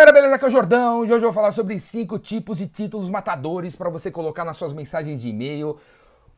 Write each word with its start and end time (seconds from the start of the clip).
galera, 0.00 0.12
beleza? 0.14 0.34
Aqui 0.36 0.44
é 0.46 0.48
o 0.48 0.50
Jordão 0.50 1.04
e 1.04 1.12
hoje 1.12 1.16
eu 1.16 1.30
vou 1.30 1.32
falar 1.32 1.52
sobre 1.52 1.78
cinco 1.78 2.18
tipos 2.18 2.56
de 2.56 2.66
títulos 2.66 3.10
matadores 3.10 3.76
para 3.76 3.90
você 3.90 4.10
colocar 4.10 4.46
nas 4.46 4.56
suas 4.56 4.72
mensagens 4.72 5.20
de 5.20 5.28
e-mail 5.28 5.76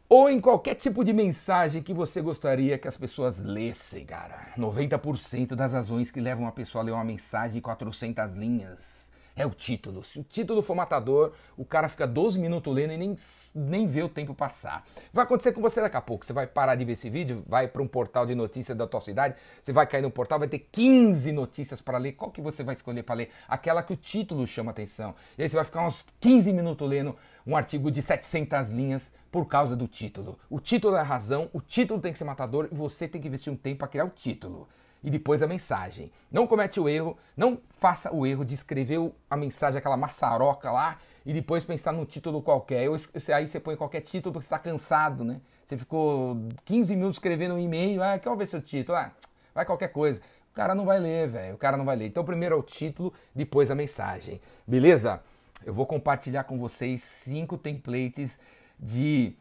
ou 0.08 0.28
em 0.28 0.40
qualquer 0.40 0.74
tipo 0.74 1.04
de 1.04 1.12
mensagem 1.12 1.80
que 1.80 1.94
você 1.94 2.20
gostaria 2.20 2.76
que 2.76 2.88
as 2.88 2.96
pessoas 2.96 3.38
lessem, 3.38 4.04
cara. 4.04 4.48
90% 4.58 5.54
das 5.54 5.72
razões 5.72 6.10
que 6.10 6.20
levam 6.20 6.48
a 6.48 6.50
pessoa 6.50 6.82
a 6.82 6.86
ler 6.86 6.90
uma 6.90 7.04
mensagem 7.04 7.52
de 7.52 7.60
400 7.60 8.34
linhas 8.34 9.11
é 9.34 9.46
o 9.46 9.50
título. 9.50 10.04
Se 10.04 10.18
o 10.18 10.22
título 10.22 10.62
for 10.62 10.74
matador, 10.74 11.32
o 11.56 11.64
cara 11.64 11.88
fica 11.88 12.06
12 12.06 12.38
minutos 12.38 12.72
lendo 12.74 12.92
e 12.92 12.96
nem, 12.96 13.16
nem 13.54 13.86
vê 13.86 14.02
o 14.02 14.08
tempo 14.08 14.34
passar. 14.34 14.84
Vai 15.12 15.24
acontecer 15.24 15.52
com 15.52 15.60
você 15.60 15.80
daqui 15.80 15.96
a 15.96 16.00
pouco. 16.00 16.24
Você 16.24 16.32
vai 16.32 16.46
parar 16.46 16.74
de 16.74 16.84
ver 16.84 16.92
esse 16.92 17.08
vídeo, 17.08 17.42
vai 17.46 17.66
para 17.66 17.82
um 17.82 17.86
portal 17.86 18.26
de 18.26 18.34
notícias 18.34 18.76
da 18.76 18.86
tua 18.86 19.00
cidade, 19.00 19.34
você 19.62 19.72
vai 19.72 19.86
cair 19.86 20.02
no 20.02 20.10
portal, 20.10 20.38
vai 20.38 20.48
ter 20.48 20.58
15 20.70 21.32
notícias 21.32 21.80
para 21.80 21.98
ler. 21.98 22.12
Qual 22.12 22.30
que 22.30 22.40
você 22.40 22.62
vai 22.62 22.74
escolher 22.74 23.02
para 23.02 23.14
ler? 23.14 23.30
Aquela 23.48 23.82
que 23.82 23.92
o 23.92 23.96
título 23.96 24.46
chama 24.46 24.70
atenção. 24.70 25.14
E 25.38 25.42
aí 25.42 25.48
você 25.48 25.56
vai 25.56 25.64
ficar 25.64 25.86
uns 25.86 26.04
15 26.20 26.52
minutos 26.52 26.88
lendo 26.88 27.16
um 27.46 27.56
artigo 27.56 27.90
de 27.90 28.02
700 28.02 28.70
linhas 28.70 29.12
por 29.30 29.46
causa 29.46 29.74
do 29.74 29.88
título. 29.88 30.38
O 30.50 30.60
título 30.60 30.96
é 30.96 31.00
a 31.00 31.04
razão, 31.04 31.48
o 31.52 31.60
título 31.60 32.00
tem 32.00 32.12
que 32.12 32.18
ser 32.18 32.24
matador 32.24 32.68
e 32.70 32.74
você 32.74 33.08
tem 33.08 33.20
que 33.20 33.28
investir 33.28 33.52
um 33.52 33.56
tempo 33.56 33.78
para 33.78 33.88
criar 33.88 34.04
o 34.04 34.10
título 34.10 34.68
e 35.02 35.10
depois 35.10 35.42
a 35.42 35.46
mensagem. 35.46 36.10
Não 36.30 36.46
comete 36.46 36.78
o 36.78 36.88
erro, 36.88 37.16
não 37.36 37.60
faça 37.70 38.14
o 38.14 38.26
erro 38.26 38.44
de 38.44 38.54
escrever 38.54 38.98
a 39.28 39.36
mensagem, 39.36 39.78
aquela 39.78 39.96
maçaroca 39.96 40.70
lá, 40.70 40.98
e 41.26 41.32
depois 41.32 41.64
pensar 41.64 41.92
num 41.92 42.04
título 42.04 42.42
qualquer. 42.42 42.84
Eu, 42.84 42.96
aí 43.34 43.48
você 43.48 43.58
põe 43.58 43.76
qualquer 43.76 44.00
título 44.00 44.32
porque 44.32 44.44
você 44.44 44.54
está 44.54 44.58
cansado, 44.58 45.24
né? 45.24 45.40
Você 45.66 45.76
ficou 45.76 46.36
15 46.64 46.94
minutos 46.94 47.16
escrevendo 47.16 47.54
um 47.54 47.58
e-mail, 47.58 48.02
ah, 48.02 48.18
quer 48.18 48.36
ver 48.36 48.46
seu 48.46 48.60
título? 48.60 48.98
Ah, 48.98 49.12
vai 49.54 49.64
qualquer 49.64 49.88
coisa. 49.88 50.20
O 50.50 50.54
cara 50.54 50.74
não 50.74 50.84
vai 50.84 51.00
ler, 51.00 51.28
velho. 51.28 51.54
O 51.54 51.58
cara 51.58 51.76
não 51.78 51.84
vai 51.84 51.96
ler. 51.96 52.06
Então, 52.06 52.24
primeiro 52.24 52.54
é 52.54 52.58
o 52.58 52.62
título, 52.62 53.12
depois 53.34 53.70
a 53.70 53.74
mensagem. 53.74 54.40
Beleza? 54.66 55.22
Eu 55.64 55.72
vou 55.72 55.86
compartilhar 55.86 56.44
com 56.44 56.58
vocês 56.58 57.02
cinco 57.02 57.56
templates 57.56 58.38
de 58.78 59.34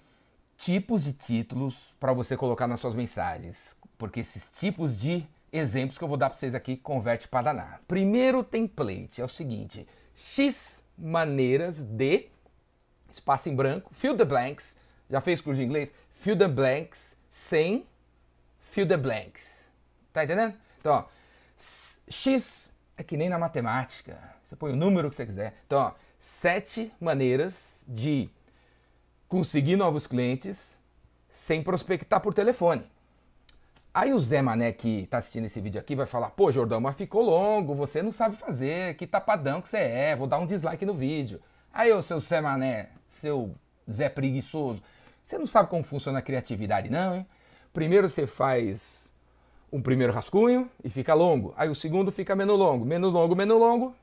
tipos 0.58 1.04
de 1.04 1.12
títulos 1.12 1.94
para 2.00 2.14
você 2.14 2.38
colocar 2.38 2.68
nas 2.68 2.80
suas 2.80 2.96
mensagens. 2.96 3.76
Porque 3.98 4.22
esses 4.22 4.52
tipos 4.58 4.98
de 4.98 5.28
exemplos 5.52 5.98
que 5.98 6.04
eu 6.04 6.08
vou 6.08 6.18
dar 6.18 6.30
para 6.30 6.38
vocês 6.38 6.56
aqui, 6.56 6.78
converte 6.78 7.28
para 7.28 7.46
danar. 7.46 7.82
Primeiro 7.88 8.44
template 8.44 9.22
é 9.22 9.26
o 9.26 9.30
seguinte: 9.30 9.88
X 10.16 10.82
maneiras 10.98 11.84
de 11.84 12.28
espaço 13.14 13.50
em 13.50 13.56
branco, 13.56 13.94
fill 13.94 14.16
the 14.16 14.26
blanks. 14.26 14.76
Já 15.10 15.20
fez 15.20 15.42
curso 15.42 15.60
de 15.60 15.66
inglês? 15.66 15.92
Fill 16.22 16.38
the 16.38 16.48
blanks 16.48 17.18
sem 17.30 17.86
fill 18.60 18.88
the 18.88 18.98
blanks. 18.98 19.70
Tá 20.14 20.24
entendendo? 20.24 20.54
Então, 20.80 20.94
ó, 20.94 21.06
X 22.08 22.72
é 22.98 23.04
que 23.04 23.18
nem 23.18 23.30
na 23.30 23.38
matemática. 23.38 24.18
Você 24.44 24.56
põe 24.56 24.72
o 24.72 24.76
número 24.76 25.10
que 25.10 25.16
você 25.16 25.26
quiser. 25.26 25.56
Então, 25.66 25.80
ó, 25.80 25.94
sete 26.20 26.94
maneiras 27.00 27.82
de 27.88 28.30
conseguir 29.28 29.76
novos 29.76 30.08
clientes 30.08 30.78
sem 31.30 31.64
prospectar 31.64 32.22
por 32.22 32.34
telefone. 32.34 32.84
Aí 33.94 34.14
o 34.14 34.20
Zé 34.20 34.42
Mané 34.42 34.72
que 34.72 35.06
tá 35.08 35.18
assistindo 35.18 35.46
esse 35.46 35.60
vídeo 35.60 35.80
aqui 35.80 35.96
vai 35.96 36.06
falar: 36.06 36.30
pô, 36.30 36.52
Jordão, 36.52 36.80
mas 36.80 36.96
ficou 36.96 37.22
longo, 37.22 37.76
você 37.76 38.02
não 38.02 38.12
sabe 38.12 38.38
fazer, 38.38 38.96
que 38.96 39.06
tapadão 39.06 39.62
que 39.62 39.68
você 39.68 39.78
é, 39.78 40.16
vou 40.16 40.28
dar 40.28 40.40
um 40.40 40.46
dislike 40.46 40.86
no 40.86 40.94
vídeo. 40.94 41.42
Aí, 41.74 41.92
ô 41.92 42.02
seu 42.02 42.20
Zé 42.20 42.40
Mané, 42.40 42.90
seu 43.08 43.54
Zé 43.90 44.08
preguiçoso, 44.08 44.82
você 45.24 45.38
não 45.38 45.46
sabe 45.46 45.70
como 45.70 45.84
funciona 45.84 46.20
a 46.20 46.22
criatividade, 46.22 46.90
não, 46.90 47.16
hein? 47.18 47.28
Primeiro 47.74 48.10
você 48.10 48.26
faz 48.26 49.02
um 49.72 49.82
primeiro 49.82 50.12
rascunho 50.12 50.70
e 50.84 50.90
fica 50.90 51.14
longo. 51.14 51.54
Aí 51.58 51.70
o 51.70 51.76
segundo 51.76 52.12
fica 52.12 52.36
menos 52.36 52.58
longo, 52.58 52.86
menos 52.86 53.14
longo, 53.14 53.36
menos 53.36 53.60
longo. 53.60 53.96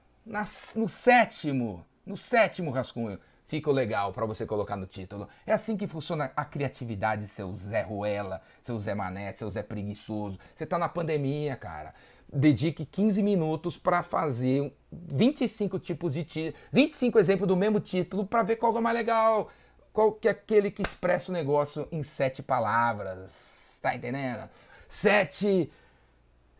no 0.76 0.88
sétimo, 0.88 1.84
no 2.04 2.16
sétimo 2.16 2.70
rascunho, 2.70 3.18
fica 3.48 3.70
legal 3.72 4.12
para 4.12 4.26
você 4.26 4.46
colocar 4.46 4.76
no 4.76 4.86
título. 4.86 5.26
É 5.46 5.52
assim 5.52 5.76
que 5.76 5.86
funciona 5.86 6.30
a 6.36 6.44
criatividade, 6.44 7.26
seu 7.26 7.56
Zé 7.56 7.80
Ruela, 7.82 8.42
seu 8.62 8.78
Zé 8.78 8.94
Mané, 8.94 9.32
seu 9.32 9.50
Zé 9.50 9.62
Preguiçoso. 9.62 10.38
Você 10.54 10.66
tá 10.66 10.78
na 10.78 10.88
pandemia, 10.88 11.56
cara. 11.56 11.94
Dedique 12.30 12.84
15 12.84 13.22
minutos 13.22 13.78
para 13.78 14.02
fazer 14.02 14.70
25 14.92 15.78
tipos 15.78 16.12
de 16.12 16.24
título, 16.24 16.62
25 16.70 17.18
exemplos 17.18 17.48
do 17.48 17.56
mesmo 17.56 17.80
título 17.80 18.26
para 18.26 18.42
ver 18.42 18.56
qual 18.56 18.76
é 18.76 18.78
o 18.78 18.82
mais 18.82 18.94
legal. 18.94 19.48
Qual 19.94 20.12
que 20.12 20.28
é 20.28 20.30
aquele 20.30 20.70
que 20.70 20.82
expressa 20.82 21.32
o 21.32 21.34
negócio 21.34 21.88
em 21.90 22.02
sete 22.02 22.42
palavras. 22.42 23.78
Tá 23.80 23.96
entendendo? 23.96 24.48
Sete 24.88 25.72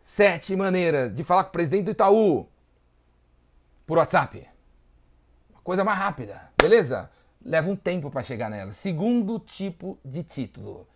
sete 0.03 0.55
maneiras 0.55 1.13
de 1.13 1.23
falar 1.23 1.43
com 1.43 1.49
o 1.49 1.51
presidente 1.51 1.85
do 1.85 1.91
Itaú 1.91 2.47
por 3.85 3.99
WhatsApp 3.99 4.49
coisa 5.63 5.83
mais 5.83 5.97
rápida, 5.97 6.51
beleza? 6.57 7.09
Leva 7.43 7.69
um 7.69 7.75
tempo 7.75 8.09
para 8.11 8.23
chegar 8.23 8.49
nela. 8.49 8.71
Segundo 8.71 9.39
tipo 9.39 9.97
de 10.03 10.23
título: 10.23 10.87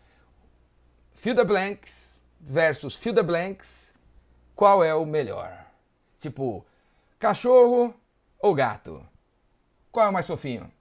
Fill 1.13 1.35
the 1.35 1.45
blanks 1.45 2.19
versus 2.39 2.95
Fill 2.95 3.13
the 3.13 3.23
blanks. 3.23 3.93
Qual 4.55 4.83
é 4.83 4.93
o 4.93 5.05
melhor? 5.05 5.65
Tipo, 6.19 6.65
cachorro 7.17 7.93
ou 8.39 8.53
gato? 8.53 9.03
Qual 9.91 10.05
é 10.05 10.09
o 10.09 10.13
mais 10.13 10.27
fofinho? 10.27 10.71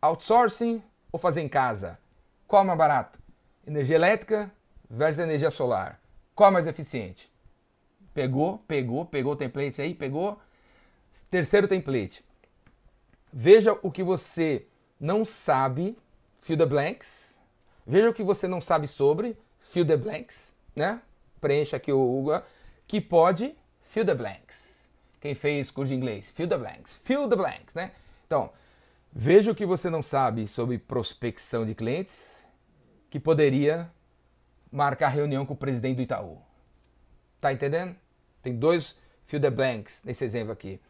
Outsourcing 0.00 0.82
ou 1.10 1.18
fazer 1.18 1.40
em 1.40 1.48
casa? 1.48 1.98
Qual 2.46 2.60
é 2.60 2.64
o 2.64 2.66
mais 2.66 2.78
barato? 2.78 3.18
Energia 3.66 3.96
elétrica 3.96 4.50
versus 4.88 5.18
energia 5.18 5.50
solar. 5.50 6.00
Qual 6.34 6.50
é 6.50 6.52
mais 6.52 6.66
eficiente? 6.66 7.32
Pegou, 8.12 8.58
pegou, 8.66 9.04
pegou 9.04 9.32
o 9.32 9.36
template 9.36 9.80
aí, 9.80 9.94
pegou. 9.94 10.40
Terceiro 11.30 11.66
template. 11.68 12.24
Veja 13.38 13.78
o 13.82 13.92
que 13.92 14.02
você 14.02 14.66
não 14.98 15.22
sabe, 15.22 15.94
fill 16.40 16.56
the 16.56 16.64
blanks. 16.64 17.38
Veja 17.86 18.08
o 18.08 18.14
que 18.14 18.22
você 18.22 18.48
não 18.48 18.62
sabe 18.62 18.88
sobre, 18.88 19.36
fill 19.58 19.86
the 19.86 19.94
blanks, 19.94 20.54
né? 20.74 21.02
Preencha 21.38 21.76
aqui 21.76 21.92
o 21.92 22.00
Hugo, 22.00 22.42
que 22.86 22.98
pode, 22.98 23.54
fill 23.84 24.06
the 24.06 24.14
blanks. 24.14 24.88
Quem 25.20 25.34
fez 25.34 25.70
curso 25.70 25.90
de 25.90 25.94
inglês, 25.94 26.30
fill 26.30 26.48
the 26.48 26.56
blanks, 26.56 26.94
fill 27.02 27.28
the 27.28 27.36
blanks, 27.36 27.74
né? 27.74 27.92
Então, 28.26 28.50
veja 29.12 29.52
o 29.52 29.54
que 29.54 29.66
você 29.66 29.90
não 29.90 30.00
sabe 30.00 30.48
sobre 30.48 30.78
prospecção 30.78 31.66
de 31.66 31.74
clientes, 31.74 32.42
que 33.10 33.20
poderia 33.20 33.92
marcar 34.72 35.08
reunião 35.08 35.44
com 35.44 35.52
o 35.52 35.58
presidente 35.58 35.96
do 35.96 36.02
Itaú. 36.02 36.38
Tá 37.38 37.52
entendendo? 37.52 37.94
Tem 38.42 38.56
dois 38.56 38.96
fill 39.26 39.42
the 39.42 39.50
blanks 39.50 40.02
nesse 40.04 40.24
exemplo 40.24 40.54
aqui 40.54 40.80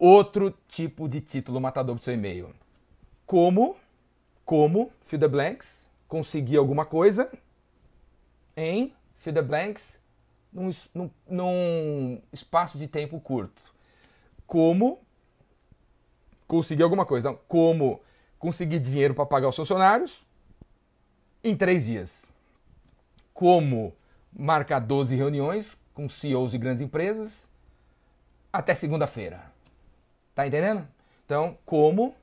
outro 0.00 0.54
tipo 0.66 1.06
de 1.06 1.20
título 1.20 1.60
matador 1.60 1.94
para 1.94 2.02
seu 2.02 2.14
e-mail. 2.14 2.54
Como, 3.26 3.76
como, 4.46 4.90
fill 5.04 5.20
the 5.20 5.28
blanks, 5.28 5.84
conseguir 6.08 6.56
alguma 6.56 6.86
coisa 6.86 7.30
em, 8.56 8.94
fill 9.18 9.34
the 9.34 9.42
blanks, 9.42 10.00
num, 10.50 10.70
num, 10.94 11.10
num 11.28 12.22
espaço 12.32 12.78
de 12.78 12.88
tempo 12.88 13.20
curto. 13.20 13.62
Como 14.46 14.98
conseguir 16.48 16.82
alguma 16.82 17.04
coisa. 17.04 17.28
Então, 17.28 17.40
como 17.46 18.00
conseguir 18.38 18.78
dinheiro 18.78 19.14
para 19.14 19.26
pagar 19.26 19.48
os 19.48 19.56
funcionários 19.56 20.26
em 21.44 21.54
três 21.54 21.84
dias. 21.84 22.24
Como 23.34 23.94
marcar 24.32 24.80
12 24.80 25.14
reuniões 25.14 25.76
com 25.92 26.08
CEOs 26.08 26.52
de 26.52 26.58
grandes 26.58 26.80
empresas 26.80 27.46
até 28.52 28.74
segunda-feira. 28.74 29.49
Tá 30.40 30.46
entendendo? 30.46 30.88
Então, 31.26 31.58
como 31.66 32.14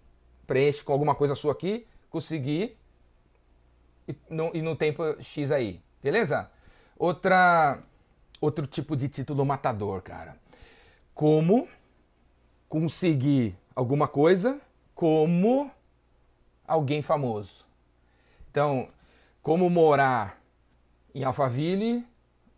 preenche 0.48 0.84
com 0.84 0.92
alguma 0.92 1.14
coisa 1.14 1.36
sua 1.36 1.52
aqui, 1.52 1.86
conseguir 2.10 2.76
e 4.08 4.16
no, 4.28 4.50
e 4.56 4.60
no 4.60 4.76
tempo 4.76 5.04
X 5.22 5.52
aí. 5.52 5.80
Beleza? 6.02 6.50
Outra, 6.98 7.78
outro 8.42 8.66
tipo 8.66 8.98
de 8.98 9.08
título 9.08 9.46
matador, 9.46 10.02
cara. 10.02 10.36
Como 11.14 11.68
conseguir 12.68 13.56
alguma 13.76 14.08
coisa 14.08 14.60
como 14.96 15.70
alguém 16.68 17.04
famoso. 17.04 17.68
Então, 18.50 18.90
como 19.44 19.70
morar 19.70 20.42
em 21.14 21.24
Alphaville 21.24 22.04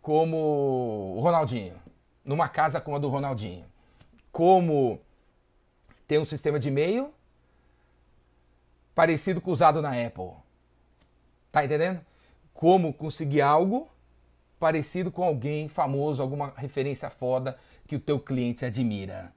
como 0.00 1.16
o 1.18 1.20
Ronaldinho, 1.20 1.76
numa 2.24 2.48
casa 2.48 2.80
como 2.80 2.96
a 2.96 2.98
do 2.98 3.08
Ronaldinho. 3.10 3.66
Como 4.32 5.02
tem 6.10 6.18
um 6.18 6.24
sistema 6.24 6.58
de 6.58 6.66
e-mail 6.66 7.14
parecido 8.96 9.40
com 9.40 9.50
o 9.50 9.52
usado 9.52 9.80
na 9.80 9.90
Apple. 9.90 10.32
Tá 11.52 11.64
entendendo? 11.64 12.00
Como 12.52 12.92
conseguir 12.92 13.42
algo 13.42 13.88
parecido 14.58 15.12
com 15.12 15.22
alguém 15.22 15.68
famoso, 15.68 16.20
alguma 16.20 16.52
referência 16.56 17.08
foda 17.08 17.56
que 17.86 17.94
o 17.94 18.00
teu 18.00 18.18
cliente 18.18 18.64
admira. 18.64 19.32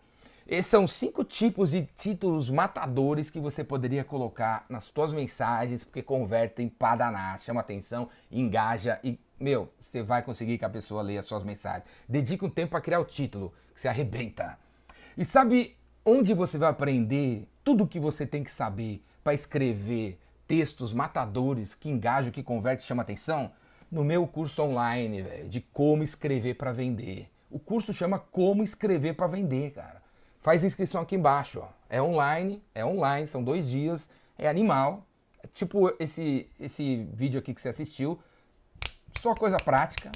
Esses 0.47 0.65
são 0.65 0.87
cinco 0.87 1.23
tipos 1.23 1.69
de 1.69 1.83
títulos 1.95 2.49
matadores 2.49 3.29
que 3.29 3.39
você 3.39 3.63
poderia 3.63 4.03
colocar 4.03 4.65
nas 4.67 4.85
suas 4.85 5.13
mensagens, 5.13 5.83
porque 5.83 6.01
convertem 6.01 6.67
para 6.67 6.95
danar, 6.95 7.39
chama 7.39 7.61
atenção, 7.61 8.09
engaja 8.31 8.99
e, 9.03 9.19
meu, 9.39 9.71
você 9.79 10.01
vai 10.01 10.23
conseguir 10.23 10.57
que 10.57 10.65
a 10.65 10.69
pessoa 10.69 11.03
leia 11.03 11.21
suas 11.21 11.43
mensagens. 11.43 11.85
Dedica 12.09 12.43
um 12.43 12.49
tempo 12.49 12.71
para 12.71 12.81
criar 12.81 12.99
o 12.99 13.05
título, 13.05 13.53
que 13.75 13.79
você 13.79 13.87
arrebenta. 13.87 14.57
E 15.15 15.23
sabe 15.23 15.77
onde 16.05 16.33
você 16.33 16.57
vai 16.57 16.69
aprender 16.69 17.47
tudo 17.63 17.83
o 17.83 17.88
que 17.88 18.00
você 18.00 18.25
tem 18.25 18.44
que 18.44 18.51
saber 18.51 19.03
para 19.23 19.33
escrever 19.33 20.19
textos 20.47 20.94
matadores 20.94 21.73
que 21.75 21.89
engajam, 21.89 22.31
que 22.31 22.44
converte, 22.44 22.83
chama 22.83 23.01
atenção? 23.01 23.51
No 23.89 24.03
meu 24.03 24.27
curso 24.27 24.61
online, 24.63 25.23
de 25.47 25.61
como 25.61 26.03
escrever 26.03 26.55
para 26.55 26.71
vender. 26.71 27.29
O 27.50 27.59
curso 27.59 27.94
chama 27.94 28.17
Como 28.17 28.63
Escrever 28.63 29.13
para 29.15 29.27
Vender, 29.27 29.71
cara. 29.71 30.01
Faz 30.41 30.63
inscrição 30.63 31.01
aqui 31.01 31.15
embaixo, 31.15 31.59
ó. 31.59 31.67
É 31.88 32.01
online, 32.01 32.61
é 32.73 32.83
online, 32.83 33.27
são 33.27 33.44
dois 33.44 33.69
dias, 33.69 34.09
é 34.38 34.50
animal. 34.50 35.05
É 35.41 35.47
tipo 35.47 35.94
esse, 36.00 36.50
esse 36.59 37.07
vídeo 37.13 37.39
aqui 37.39 37.53
que 37.53 37.61
você 37.61 37.69
assistiu. 37.69 38.19
Só 39.21 39.35
coisa 39.35 39.57
prática. 39.57 40.11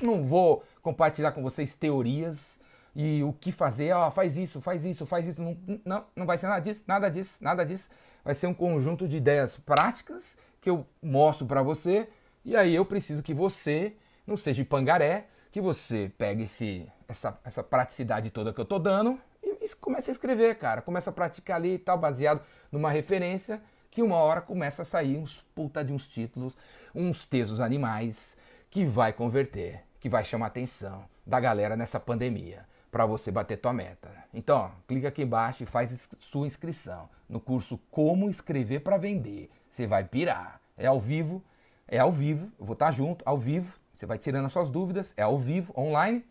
Não 0.00 0.24
vou 0.24 0.64
compartilhar 0.80 1.32
com 1.32 1.42
vocês 1.42 1.74
teorias 1.74 2.57
e 3.00 3.22
o 3.22 3.32
que 3.32 3.52
fazer. 3.52 3.92
Ó, 3.92 4.10
faz 4.10 4.36
isso, 4.36 4.60
faz 4.60 4.84
isso, 4.84 5.06
faz 5.06 5.24
isso. 5.28 5.40
Não, 5.40 5.56
não, 5.84 6.04
não 6.16 6.26
vai 6.26 6.36
ser 6.36 6.48
nada 6.48 6.60
disso, 6.60 6.82
nada 6.84 7.08
disso, 7.08 7.36
nada 7.40 7.64
disso. 7.64 7.88
Vai 8.24 8.34
ser 8.34 8.48
um 8.48 8.54
conjunto 8.54 9.06
de 9.06 9.18
ideias 9.18 9.56
práticas 9.56 10.36
que 10.60 10.68
eu 10.68 10.84
mostro 11.00 11.46
para 11.46 11.62
você. 11.62 12.08
E 12.44 12.56
aí 12.56 12.74
eu 12.74 12.84
preciso 12.84 13.22
que 13.22 13.32
você 13.32 13.94
não 14.26 14.36
seja 14.36 14.64
pangaré, 14.64 15.28
que 15.52 15.60
você 15.60 16.10
pegue 16.18 16.42
esse, 16.42 16.90
essa, 17.06 17.38
essa 17.44 17.62
praticidade 17.62 18.30
toda 18.30 18.52
que 18.52 18.60
eu 18.60 18.64
tô 18.64 18.80
dando 18.80 19.16
e, 19.44 19.64
e 19.64 19.76
comece 19.76 20.10
a 20.10 20.12
escrever, 20.12 20.56
cara. 20.56 20.82
Começa 20.82 21.10
a 21.10 21.12
praticar 21.12 21.54
ali 21.54 21.74
e 21.74 21.78
tal, 21.78 21.96
baseado 21.96 22.40
numa 22.72 22.90
referência 22.90 23.62
que 23.92 24.02
uma 24.02 24.16
hora 24.16 24.40
começa 24.40 24.82
a 24.82 24.84
sair 24.84 25.16
uns 25.16 25.44
puta 25.54 25.84
de 25.84 25.92
uns 25.92 26.08
títulos, 26.08 26.52
uns 26.92 27.24
textos 27.24 27.60
animais 27.60 28.36
que 28.68 28.84
vai 28.84 29.12
converter, 29.12 29.84
que 30.00 30.08
vai 30.08 30.24
chamar 30.24 30.46
a 30.46 30.48
atenção 30.48 31.04
da 31.24 31.38
galera 31.38 31.76
nessa 31.76 32.00
pandemia 32.00 32.66
para 32.90 33.06
você 33.06 33.30
bater 33.30 33.58
tua 33.58 33.72
meta. 33.72 34.10
Então, 34.32 34.58
ó, 34.58 34.70
clica 34.86 35.08
aqui 35.08 35.22
embaixo 35.22 35.62
e 35.62 35.66
faz 35.66 36.08
sua 36.18 36.46
inscrição 36.46 37.08
no 37.28 37.40
curso 37.40 37.78
Como 37.90 38.30
Escrever 38.30 38.80
para 38.80 38.96
Vender. 38.96 39.50
Você 39.70 39.86
vai 39.86 40.04
pirar. 40.04 40.60
É 40.76 40.86
ao 40.86 41.00
vivo, 41.00 41.42
é 41.86 41.98
ao 41.98 42.12
vivo, 42.12 42.50
eu 42.58 42.64
vou 42.64 42.74
estar 42.74 42.90
junto, 42.92 43.22
ao 43.26 43.36
vivo. 43.36 43.78
Você 43.94 44.06
vai 44.06 44.16
tirando 44.16 44.46
as 44.46 44.52
suas 44.52 44.70
dúvidas, 44.70 45.12
é 45.16 45.22
ao 45.22 45.36
vivo, 45.36 45.74
online, 45.76 46.24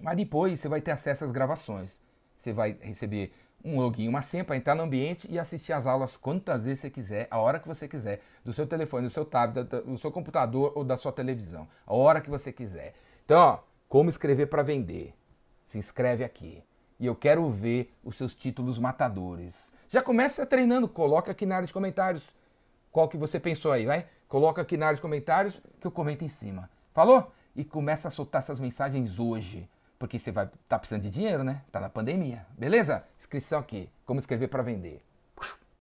mas 0.00 0.16
depois 0.16 0.58
você 0.58 0.68
vai 0.68 0.80
ter 0.80 0.92
acesso 0.92 1.24
às 1.24 1.32
gravações. 1.32 1.96
Você 2.38 2.52
vai 2.52 2.76
receber 2.80 3.32
um 3.64 3.76
login, 3.76 4.06
uma 4.06 4.22
senha 4.22 4.44
para 4.44 4.56
entrar 4.56 4.74
no 4.76 4.84
ambiente 4.84 5.26
e 5.28 5.38
assistir 5.38 5.72
as 5.72 5.86
aulas 5.86 6.16
quantas 6.16 6.64
vezes 6.64 6.80
você 6.80 6.90
quiser, 6.90 7.26
a 7.28 7.38
hora 7.38 7.58
que 7.58 7.66
você 7.66 7.88
quiser, 7.88 8.20
do 8.44 8.52
seu 8.52 8.66
telefone, 8.66 9.08
do 9.08 9.10
seu 9.10 9.24
tablet, 9.24 9.66
do 9.68 9.98
seu 9.98 10.12
computador 10.12 10.72
ou 10.76 10.84
da 10.84 10.96
sua 10.96 11.10
televisão, 11.10 11.68
a 11.84 11.92
hora 11.92 12.20
que 12.20 12.30
você 12.30 12.52
quiser. 12.52 12.94
Então, 13.24 13.38
ó, 13.38 13.58
como 13.88 14.10
escrever 14.10 14.46
para 14.46 14.62
vender? 14.62 15.12
Se 15.68 15.78
inscreve 15.78 16.24
aqui. 16.24 16.62
E 16.98 17.06
eu 17.06 17.14
quero 17.14 17.48
ver 17.48 17.94
os 18.04 18.16
seus 18.16 18.34
títulos 18.34 18.78
matadores. 18.78 19.54
Já 19.88 20.02
começa 20.02 20.44
treinando, 20.44 20.88
coloca 20.88 21.30
aqui 21.30 21.46
na 21.46 21.56
área 21.56 21.66
de 21.66 21.72
comentários 21.72 22.24
qual 22.90 23.08
que 23.08 23.16
você 23.16 23.38
pensou 23.38 23.70
aí, 23.70 23.86
vai? 23.86 24.06
Coloca 24.26 24.60
aqui 24.60 24.76
na 24.76 24.86
área 24.86 24.96
de 24.96 25.02
comentários 25.02 25.60
que 25.80 25.86
eu 25.86 25.90
comento 25.90 26.24
em 26.24 26.28
cima. 26.28 26.68
Falou? 26.92 27.32
E 27.54 27.64
começa 27.64 28.08
a 28.08 28.10
soltar 28.10 28.40
essas 28.40 28.58
mensagens 28.58 29.18
hoje. 29.18 29.68
Porque 29.98 30.18
você 30.18 30.30
vai 30.30 30.46
estar 30.46 30.58
tá 30.68 30.78
precisando 30.78 31.02
de 31.02 31.10
dinheiro, 31.10 31.44
né? 31.44 31.62
Tá 31.70 31.80
na 31.80 31.88
pandemia. 31.88 32.46
Beleza? 32.56 33.04
Inscrição 33.18 33.58
aqui. 33.58 33.90
Como 34.04 34.20
escrever 34.20 34.48
para 34.48 34.62
vender. 34.62 35.04